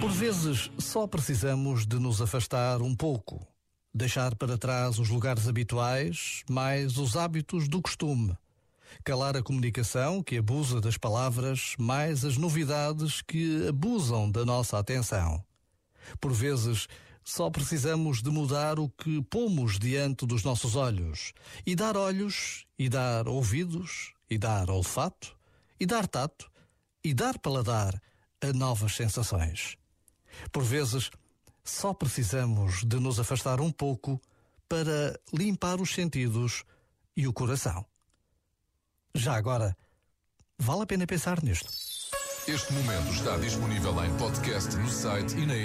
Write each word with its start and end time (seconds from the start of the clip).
Por 0.00 0.10
vezes 0.12 0.70
só 0.78 1.08
precisamos 1.08 1.84
de 1.84 1.98
nos 1.98 2.22
afastar 2.22 2.80
um 2.80 2.94
pouco, 2.94 3.44
deixar 3.92 4.34
para 4.36 4.56
trás 4.56 4.98
os 5.00 5.08
lugares 5.08 5.48
habituais, 5.48 6.44
mais 6.48 6.96
os 6.98 7.16
hábitos 7.16 7.68
do 7.68 7.82
costume. 7.82 8.36
Calar 9.04 9.36
a 9.36 9.42
comunicação 9.42 10.22
que 10.22 10.38
abusa 10.38 10.80
das 10.80 10.96
palavras, 10.96 11.74
mais 11.78 12.24
as 12.24 12.36
novidades 12.36 13.20
que 13.22 13.66
abusam 13.66 14.30
da 14.30 14.44
nossa 14.44 14.78
atenção. 14.78 15.44
Por 16.20 16.32
vezes, 16.32 16.86
só 17.24 17.50
precisamos 17.50 18.22
de 18.22 18.30
mudar 18.30 18.78
o 18.78 18.88
que 18.88 19.20
pomos 19.24 19.80
diante 19.80 20.24
dos 20.24 20.44
nossos 20.44 20.76
olhos. 20.76 21.32
E 21.66 21.74
dar 21.74 21.96
olhos, 21.96 22.64
e 22.78 22.88
dar 22.88 23.26
ouvidos, 23.26 24.14
e 24.30 24.38
dar 24.38 24.70
olfato, 24.70 25.36
e 25.78 25.84
dar 25.84 26.06
tato, 26.06 26.50
e 27.04 27.12
dar 27.12 27.38
paladar 27.38 28.00
a 28.40 28.52
novas 28.52 28.94
sensações. 28.94 29.76
Por 30.52 30.62
vezes, 30.62 31.10
só 31.64 31.92
precisamos 31.92 32.82
de 32.84 32.98
nos 32.98 33.20
afastar 33.20 33.60
um 33.60 33.70
pouco 33.70 34.20
para 34.68 35.18
limpar 35.32 35.80
os 35.80 35.94
sentidos 35.94 36.64
e 37.16 37.26
o 37.26 37.32
coração. 37.32 37.84
Já 39.14 39.34
agora, 39.36 39.76
vale 40.58 40.82
a 40.82 40.86
pena 40.86 41.06
pensar 41.06 41.42
nisto. 41.42 41.70
Este 42.46 42.72
momento 42.72 43.12
está 43.12 43.36
disponível 43.36 44.04
em 44.04 44.16
podcast 44.16 44.74
no 44.76 44.88
site 44.88 45.36
e 45.36 45.44
na. 45.44 45.58